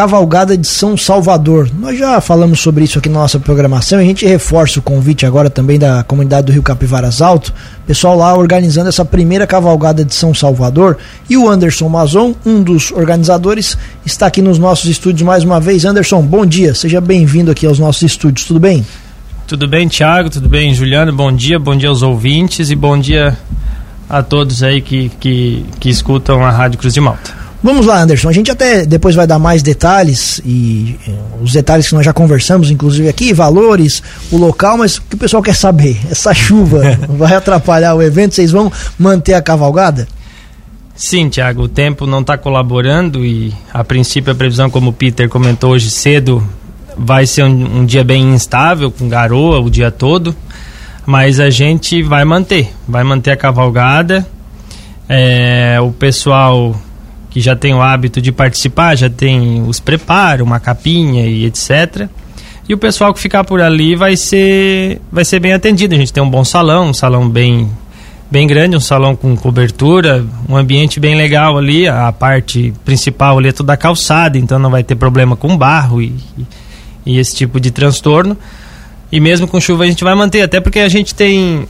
[0.00, 1.68] cavalgada de São Salvador.
[1.78, 3.98] Nós já falamos sobre isso aqui na nossa programação.
[3.98, 7.52] A gente reforça o convite agora também da comunidade do Rio Capivaras Alto.
[7.86, 10.96] Pessoal lá organizando essa primeira cavalgada de São Salvador.
[11.28, 15.84] E o Anderson Mazon, um dos organizadores, está aqui nos nossos estúdios mais uma vez.
[15.84, 16.74] Anderson, bom dia.
[16.74, 18.46] Seja bem-vindo aqui aos nossos estúdios.
[18.46, 18.86] Tudo bem?
[19.46, 20.30] Tudo bem, Thiago?
[20.30, 21.12] Tudo bem, Juliano?
[21.12, 23.36] Bom dia, bom dia aos ouvintes e bom dia
[24.08, 27.39] a todos aí que, que, que escutam a Rádio Cruz de Malta.
[27.62, 28.28] Vamos lá, Anderson.
[28.28, 31.12] A gente até depois vai dar mais detalhes e eh,
[31.42, 35.18] os detalhes que nós já conversamos, inclusive aqui, valores, o local, mas o que o
[35.18, 36.00] pessoal quer saber?
[36.10, 36.80] Essa chuva
[37.10, 38.34] vai atrapalhar o evento?
[38.34, 40.08] Vocês vão manter a cavalgada?
[40.96, 45.28] Sim, Tiago, o tempo não está colaborando e a princípio a previsão, como o Peter
[45.28, 46.46] comentou hoje cedo,
[46.96, 50.34] vai ser um, um dia bem instável, com garoa o dia todo,
[51.04, 54.26] mas a gente vai manter, vai manter a cavalgada.
[55.08, 56.76] É, o pessoal
[57.30, 62.08] que já tem o hábito de participar, já tem os preparos, uma capinha e etc.
[62.68, 65.94] E o pessoal que ficar por ali vai ser vai ser bem atendido.
[65.94, 67.70] A gente tem um bom salão, um salão bem
[68.30, 71.88] bem grande, um salão com cobertura, um ambiente bem legal ali.
[71.88, 76.14] A parte principal ali é toda calçada, então não vai ter problema com barro e,
[77.06, 78.36] e esse tipo de transtorno.
[79.10, 81.66] E mesmo com chuva a gente vai manter, até porque a gente tem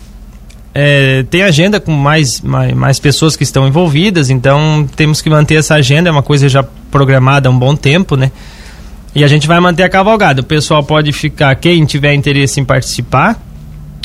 [0.73, 5.57] é, tem agenda com mais, mais, mais, pessoas que estão envolvidas, então temos que manter
[5.57, 8.31] essa agenda, é uma coisa já programada há um bom tempo, né?
[9.15, 10.41] E a gente vai manter a cavalgada.
[10.41, 13.41] O pessoal pode ficar, quem tiver interesse em participar,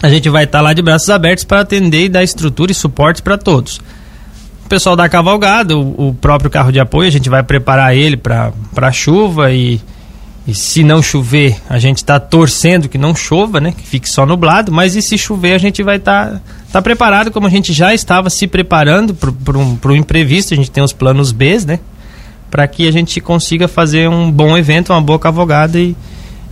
[0.01, 2.75] a gente vai estar tá lá de braços abertos para atender e dar estrutura e
[2.75, 3.79] suporte para todos.
[4.65, 8.17] O pessoal da cavalgada, o, o, próprio carro de apoio, a gente vai preparar ele
[8.17, 9.79] para a chuva e
[10.47, 13.71] e se não chover, a gente está torcendo que não chova, né?
[13.71, 14.71] Que fique só nublado.
[14.71, 17.95] Mas e se chover, a gente vai estar tá, tá preparado, como a gente já
[17.95, 20.53] estava se preparando para um, imprevisto.
[20.53, 21.79] A gente tem os planos B, né?
[22.51, 25.95] Para que a gente consiga fazer um bom evento, uma boa cavalgada e,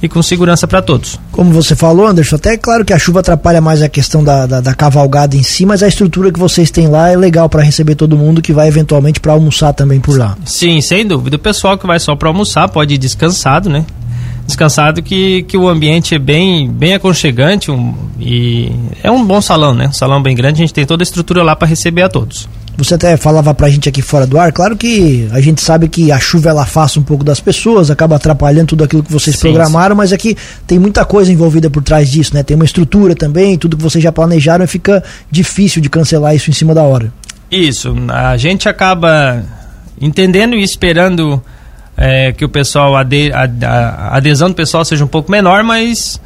[0.04, 1.18] e com segurança para todos.
[1.32, 4.46] Como você falou, Anderson, até é claro que a chuva atrapalha mais a questão da,
[4.46, 7.64] da, da cavalgada em si, mas a estrutura que vocês têm lá é legal para
[7.64, 10.38] receber todo mundo que vai eventualmente para almoçar também por lá.
[10.44, 11.38] Sim, sem dúvida.
[11.38, 13.86] O pessoal que vai só para almoçar pode ir descansado, né?
[14.46, 18.70] Descansado que, que o ambiente é bem, bem aconchegante um, e
[19.02, 19.88] é um bom salão, né?
[19.88, 22.50] Um salão bem grande, a gente tem toda a estrutura lá para receber a todos.
[22.76, 26.12] Você até falava pra gente aqui fora do ar, claro que a gente sabe que
[26.12, 29.42] a chuva ela afasta um pouco das pessoas, acaba atrapalhando tudo aquilo que vocês sim,
[29.42, 29.98] programaram, sim.
[29.98, 30.36] mas aqui
[30.66, 32.42] tem muita coisa envolvida por trás disso, né?
[32.42, 36.50] Tem uma estrutura também, tudo que vocês já planejaram e fica difícil de cancelar isso
[36.50, 37.14] em cima da hora.
[37.52, 39.44] Isso, a gente acaba
[40.02, 41.42] entendendo e esperando
[41.96, 46.20] é, que o pessoal, a, a, a, adesão do pessoal seja um pouco menor, mas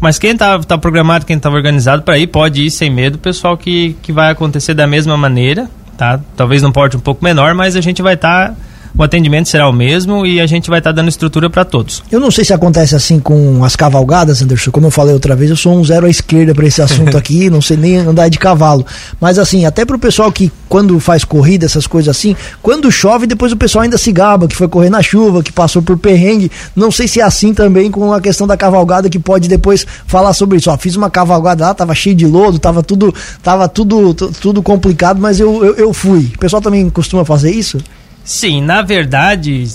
[0.00, 3.16] mas quem está tá programado, quem estava organizado para ir, pode ir sem medo.
[3.16, 6.20] O pessoal que, que vai acontecer da mesma maneira, tá?
[6.36, 8.50] Talvez num porte um pouco menor, mas a gente vai estar.
[8.50, 8.54] Tá
[8.96, 12.02] o atendimento será o mesmo e a gente vai estar tá dando estrutura para todos.
[12.10, 14.70] Eu não sei se acontece assim com as cavalgadas, Anderson.
[14.70, 17.48] Como eu falei outra vez, eu sou um zero à esquerda para esse assunto aqui,
[17.48, 18.84] não sei nem andar de cavalo.
[19.20, 23.26] Mas assim, até para o pessoal que quando faz corrida, essas coisas assim, quando chove,
[23.26, 26.50] depois o pessoal ainda se gaba, que foi correr na chuva, que passou por perrengue.
[26.76, 30.32] Não sei se é assim também com a questão da cavalgada, que pode depois falar
[30.32, 30.70] sobre isso.
[30.70, 35.20] Ó, fiz uma cavalgada lá, tava cheio de lodo, tava tudo, tava tudo, tudo complicado,
[35.20, 36.30] mas eu, eu, eu fui.
[36.34, 37.78] O pessoal também costuma fazer isso?
[38.24, 39.68] Sim, na verdade,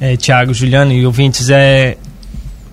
[0.00, 1.96] é, Tiago, Juliano e ouvintes, é,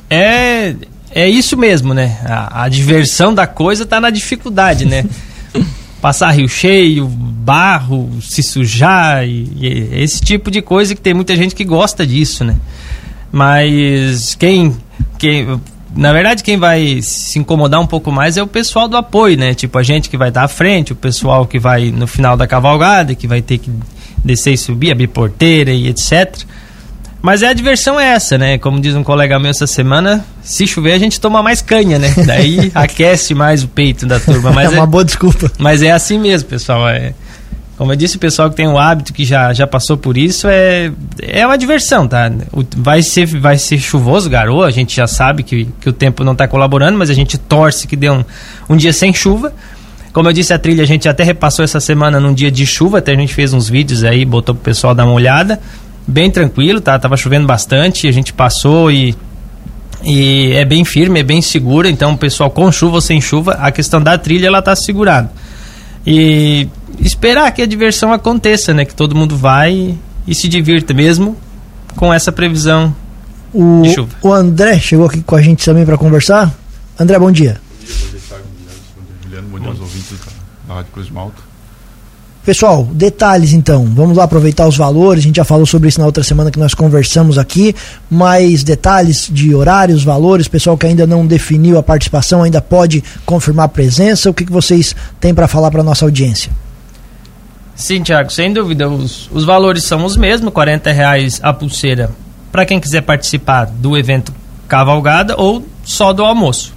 [0.09, 0.75] é,
[1.11, 2.19] é isso mesmo, né?
[2.25, 5.05] A, a diversão da coisa está na dificuldade, né?
[6.01, 11.35] Passar rio cheio, barro, se sujar, e, e esse tipo de coisa que tem muita
[11.35, 12.55] gente que gosta disso, né?
[13.31, 14.75] Mas quem,
[15.17, 15.59] quem
[15.95, 19.53] na verdade, quem vai se incomodar um pouco mais é o pessoal do apoio, né?
[19.53, 22.45] Tipo, a gente que vai estar à frente, o pessoal que vai no final da
[22.45, 23.71] cavalgada, que vai ter que
[24.25, 26.35] descer e subir, abrir porteira e etc.
[27.21, 28.57] Mas é a diversão é essa, né?
[28.57, 32.13] Como diz um colega meu essa semana, se chover a gente toma mais canha, né?
[32.25, 34.51] Daí aquece mais o peito da turma.
[34.51, 35.51] Mas é uma é, boa desculpa.
[35.57, 36.87] Mas é assim mesmo, pessoal.
[36.87, 37.13] É,
[37.77, 40.47] como eu disse, o pessoal que tem o hábito, que já, já passou por isso,
[40.47, 42.31] é, é uma diversão, tá?
[42.53, 46.23] O, vai, ser, vai ser chuvoso, garoa, a gente já sabe que, que o tempo
[46.23, 48.23] não está colaborando, mas a gente torce que dê um,
[48.69, 49.51] um dia sem chuva.
[50.15, 52.99] Como eu disse, a trilha a gente até repassou essa semana num dia de chuva,
[52.99, 55.59] até a gente fez uns vídeos aí, botou pro pessoal dar uma olhada.
[56.07, 56.97] Bem tranquilo, tá?
[56.97, 59.13] Tava chovendo bastante, a gente passou e
[60.01, 63.55] e é bem firme, é bem segura, então o pessoal com chuva ou sem chuva,
[63.55, 65.29] a questão da trilha ela tá segurada.
[66.07, 68.85] E esperar que a diversão aconteça, né?
[68.85, 71.35] Que todo mundo vai e se divirta mesmo
[71.97, 72.95] com essa previsão
[73.53, 74.15] o, de chuva.
[74.21, 76.55] O André chegou aqui com a gente também para conversar.
[76.97, 77.59] André, bom dia.
[77.59, 78.43] Bom dia, bom dia, Thiago,
[78.95, 80.25] bom dia, Juliano, bom dia aos ouvintes da,
[80.64, 81.55] da Rádio Cruz Malta.
[82.45, 83.85] Pessoal, detalhes então.
[83.85, 85.23] Vamos lá aproveitar os valores.
[85.23, 87.75] A gente já falou sobre isso na outra semana que nós conversamos aqui.
[88.07, 90.47] Mais detalhes de horários, valores.
[90.47, 94.29] Pessoal que ainda não definiu a participação ainda pode confirmar a presença.
[94.29, 96.51] O que, que vocês têm para falar para nossa audiência?
[97.73, 98.87] Sim, Tiago, sem dúvida.
[98.87, 102.11] Os, os valores são os mesmos: R$ reais a pulseira
[102.51, 104.31] para quem quiser participar do evento
[104.67, 106.73] Cavalgada ou só do almoço.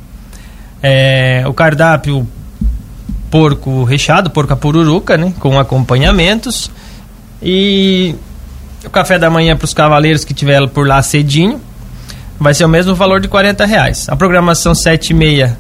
[0.83, 2.27] É, o cardápio
[3.31, 5.33] porco recheado, porco pururuca, né?
[5.39, 6.71] Com acompanhamentos.
[7.43, 8.15] E
[8.85, 11.61] o café da manhã para os cavaleiros que tiver por lá cedinho.
[12.41, 14.09] Vai ser o mesmo valor de 40 reais.
[14.09, 15.59] A programação 7 e meia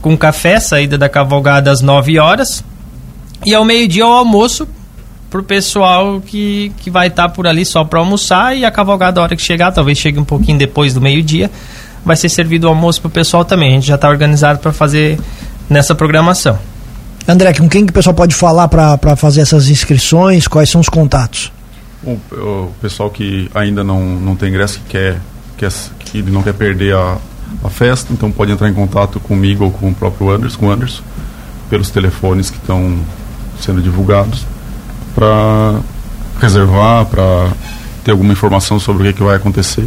[0.00, 2.64] com café, saída da cavalgada às 9 horas.
[3.44, 4.66] E ao meio-dia o almoço
[5.28, 9.20] pro pessoal que, que vai estar tá por ali só para almoçar e a cavalgada
[9.20, 11.50] a hora que chegar, talvez chegue um pouquinho depois do meio-dia,
[12.04, 13.70] vai ser servido o almoço pro pessoal também.
[13.70, 15.18] A gente já está organizado para fazer
[15.68, 16.58] nessa programação.
[17.30, 20.48] André, com quem que o pessoal pode falar para fazer essas inscrições?
[20.48, 21.52] Quais são os contatos?
[22.02, 25.20] Bom, o pessoal que ainda não, não tem ingresso, que quer,
[25.56, 27.18] quer, que não quer perder a,
[27.62, 31.02] a festa, então pode entrar em contato comigo ou com o próprio Anderson, com Anderson,
[31.68, 32.98] pelos telefones que estão
[33.60, 34.46] sendo divulgados,
[35.14, 35.80] para
[36.40, 37.50] reservar, para
[38.02, 39.86] ter alguma informação sobre o que, que vai acontecer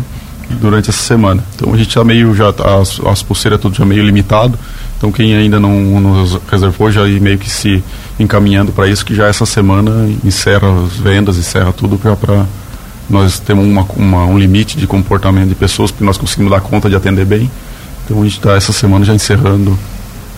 [0.61, 1.43] durante essa semana.
[1.55, 4.57] Então a gente está meio já as, as pulseiras tudo já meio limitado.
[5.03, 7.83] Então quem ainda não nos reservou já ir meio que se
[8.17, 12.45] encaminhando para isso, que já essa semana encerra as vendas, encerra tudo para
[13.09, 16.89] nós temos uma, uma, um limite de comportamento de pessoas, porque nós conseguimos dar conta
[16.89, 17.51] de atender bem.
[18.05, 19.77] Então a gente está essa semana já encerrando.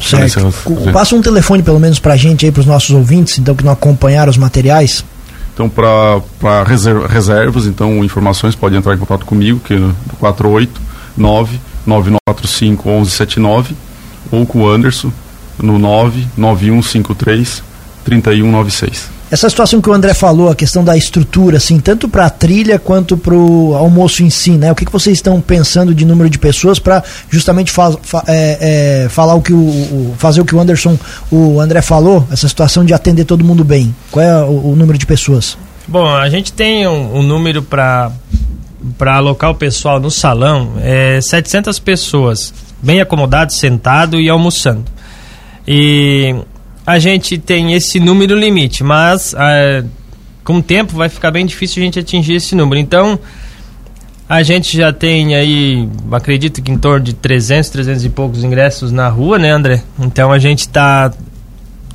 [0.01, 0.51] Certo.
[0.91, 3.63] Passa um telefone pelo menos para a gente aí, para os nossos ouvintes, então que
[3.63, 5.05] não acompanharam os materiais.
[5.53, 6.63] Então, para
[7.07, 13.84] reservas, então, informações, pode entrar em contato comigo, que é no 489 9945 1179
[14.31, 15.11] ou com o Anderson
[15.57, 17.63] no 99153
[18.03, 19.15] 3196.
[19.31, 22.77] Essa situação que o André falou, a questão da estrutura, assim, tanto para a trilha
[22.77, 24.71] quanto para o almoço em si, né?
[24.71, 29.05] O que, que vocês estão pensando de número de pessoas para justamente fa fa é,
[29.05, 30.97] é, falar o que o, o, fazer o que o Anderson,
[31.31, 33.95] o André falou, essa situação de atender todo mundo bem?
[34.11, 35.57] Qual é o, o número de pessoas?
[35.87, 38.11] Bom, a gente tem um, um número para
[38.99, 44.85] para alocar o pessoal no salão, é 700 pessoas bem acomodado, sentado e almoçando.
[45.67, 46.35] E
[46.85, 49.83] a gente tem esse número limite, mas ah,
[50.43, 52.79] com o tempo vai ficar bem difícil a gente atingir esse número.
[52.79, 53.19] Então,
[54.27, 58.91] a gente já tem aí, acredito que em torno de 300, 300 e poucos ingressos
[58.91, 59.83] na rua, né, André?
[59.99, 61.13] Então a gente está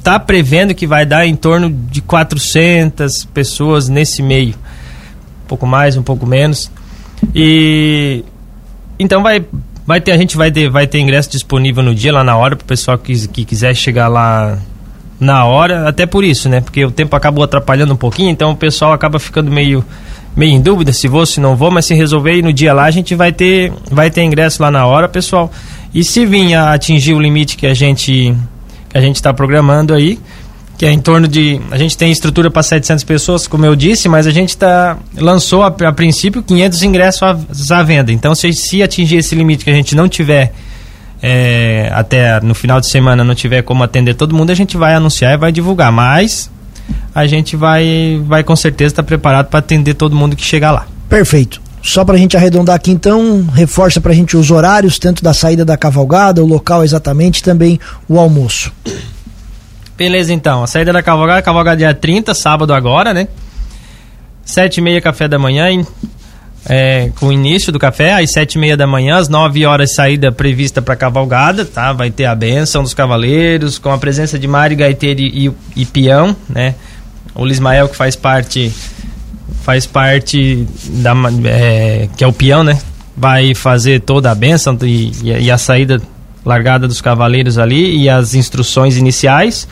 [0.03, 4.55] tá prevendo que vai dar em torno de 400 pessoas nesse meio.
[5.45, 6.71] Um pouco mais, um pouco menos.
[7.35, 8.25] E
[8.97, 9.45] então vai
[9.91, 12.55] Vai ter, a gente vai ter, vai ter ingresso disponível no dia, lá na hora,
[12.55, 14.57] para o pessoal que, que quiser chegar lá
[15.19, 16.61] na hora, até por isso, né?
[16.61, 19.85] Porque o tempo acabou atrapalhando um pouquinho, então o pessoal acaba ficando meio,
[20.37, 22.85] meio em dúvida se vou, se não vou, mas se resolver ir no dia lá,
[22.85, 25.51] a gente vai ter, vai ter ingresso lá na hora, pessoal.
[25.93, 28.33] E se vir a atingir o limite que a gente
[28.91, 30.21] que a gente está programando aí,
[30.81, 31.61] que é em torno de.
[31.71, 35.63] A gente tem estrutura para 700 pessoas, como eu disse, mas a gente tá, lançou
[35.63, 38.11] a, a princípio 500 ingressos à, venda.
[38.11, 40.55] Então, se, se atingir esse limite que a gente não tiver.
[41.23, 44.95] É, até no final de semana não tiver como atender todo mundo, a gente vai
[44.95, 45.93] anunciar e vai divulgar.
[45.93, 46.51] Mas
[47.15, 50.73] a gente vai, vai com certeza estar tá preparado para atender todo mundo que chegar
[50.73, 50.87] lá.
[51.11, 51.61] Perfeito.
[51.83, 55.35] Só para a gente arredondar aqui, então, reforça para a gente os horários, tanto da
[55.35, 58.73] saída da cavalgada, o local exatamente, também o almoço.
[60.01, 60.63] Beleza, então.
[60.63, 63.29] A saída da cavalgada, cavalgada dia 30, sábado agora, né?
[64.43, 65.87] Sete e meia café da manhã, hein?
[66.65, 69.95] É, com o início do café, às sete e meia da manhã, às nove horas
[69.95, 71.93] saída prevista para cavalgada, tá?
[71.93, 76.35] Vai ter a benção dos cavaleiros, com a presença de Mari, Gaiteiro e, e Peão,
[76.49, 76.77] né?
[77.35, 78.73] O Lismael que faz parte
[79.61, 81.13] faz parte da
[81.45, 82.79] é, que é o peão, né?
[83.15, 86.01] Vai fazer toda a benção e, e, a saída
[86.45, 89.69] largada dos cavaleiros ali e as instruções iniciais.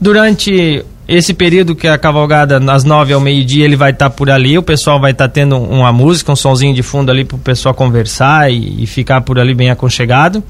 [0.00, 4.30] Durante esse período que a cavalgada, às nove ao meio-dia, ele vai estar tá por
[4.30, 7.36] ali, o pessoal vai estar tá tendo uma música, um sonzinho de fundo ali para
[7.36, 10.42] o pessoal conversar e, e, ficar por ali bem aconchegado.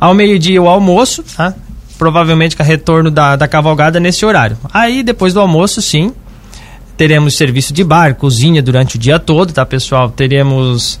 [0.00, 1.52] Ao meio-dia, o almoço, tá?
[1.98, 4.56] Provavelmente com retorno da, da cavalgada nesse horário.
[4.72, 6.14] Aí, depois do almoço, sim,
[6.96, 10.08] teremos serviço de bar, cozinha durante o dia todo, tá, pessoal?
[10.08, 10.98] Teremos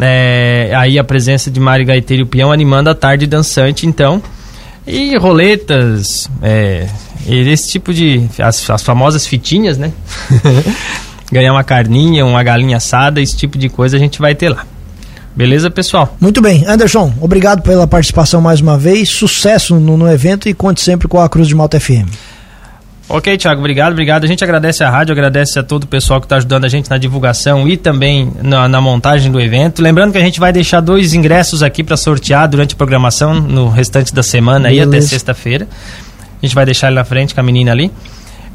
[0.00, 4.22] é, aí a presença de Mário Gaiteiro e o Peão animando a tarde dançante, então
[4.86, 6.86] e roletas, é,
[7.26, 8.28] esse tipo de.
[8.38, 9.92] As, as famosas fitinhas, né?
[11.32, 14.66] Ganhar uma carninha, uma galinha assada, esse tipo de coisa a gente vai ter lá.
[15.34, 16.16] Beleza, pessoal?
[16.20, 16.64] Muito bem.
[16.66, 19.08] Anderson, obrigado pela participação mais uma vez.
[19.08, 22.06] Sucesso no, no evento e conte sempre com a Cruz de Malta FM.
[23.14, 24.24] Ok, Thiago, obrigado, obrigado.
[24.24, 26.90] A gente agradece a rádio, agradece a todo o pessoal que está ajudando a gente
[26.90, 29.80] na divulgação e também na, na, montagem do evento.
[29.80, 33.68] Lembrando que a gente vai deixar dois ingressos aqui para sortear durante a programação no
[33.68, 35.68] restante da semana e até sexta-feira.
[36.42, 37.88] A gente vai deixar ele na frente com a menina ali.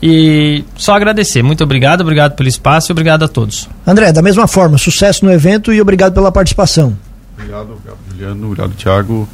[0.04, 1.42] E só agradecer.
[1.42, 3.70] Muito obrigado, obrigado pelo espaço e obrigado a todos.
[3.88, 6.98] André, da mesma forma, sucesso no evento e obrigado pela participação.
[7.38, 9.30] Obrigado, obrigado Juliano, obrigado Tiago,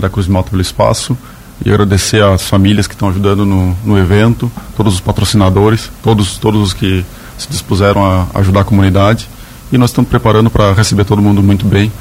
[0.00, 1.18] da Cruz Malta pelo espaço
[1.64, 6.60] e agradecer às famílias que estão ajudando no, no evento, todos os patrocinadores, todos, todos
[6.60, 7.04] os que
[7.36, 9.28] se dispuseram a ajudar a comunidade.
[9.70, 11.92] E nós estamos preparando para receber todo mundo muito bem,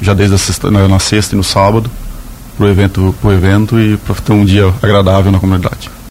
[0.00, 1.90] já desde a sexta, na, na sexta e no sábado,
[2.56, 5.90] para o evento, evento e para ter um dia agradável na comunidade.